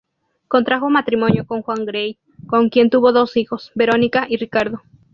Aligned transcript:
Contrajo 0.47 0.89
matrimonio 0.89 1.45
con 1.45 1.61
Juan 1.61 1.85
Gray, 1.85 2.17
con 2.47 2.69
quien 2.69 2.89
tuvo 2.89 3.11
dos 3.11 3.37
hijos, 3.37 3.71
Verónica 3.75 4.25
y 4.27 4.37
Ricardo. 4.37 4.81